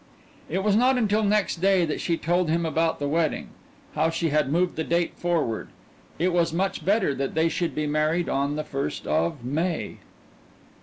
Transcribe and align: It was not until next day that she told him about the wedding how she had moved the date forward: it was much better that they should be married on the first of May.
It 0.49 0.63
was 0.63 0.75
not 0.75 0.97
until 0.97 1.21
next 1.23 1.57
day 1.57 1.85
that 1.85 2.01
she 2.01 2.17
told 2.17 2.49
him 2.49 2.65
about 2.65 2.97
the 2.97 3.07
wedding 3.07 3.49
how 3.93 4.09
she 4.09 4.29
had 4.31 4.51
moved 4.51 4.75
the 4.75 4.83
date 4.83 5.13
forward: 5.15 5.67
it 6.17 6.33
was 6.33 6.51
much 6.51 6.83
better 6.83 7.13
that 7.13 7.35
they 7.35 7.47
should 7.49 7.75
be 7.75 7.85
married 7.85 8.27
on 8.27 8.55
the 8.55 8.63
first 8.63 9.05
of 9.05 9.45
May. 9.45 9.97